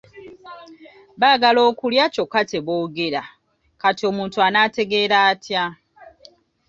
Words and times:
Baagala 1.19 1.59
okulya 1.69 2.05
kyokka 2.13 2.41
teboogera 2.51 3.23
kati 3.81 4.03
omuntu 4.11 4.37
anaategeera 4.47 5.17
atya? 5.31 5.63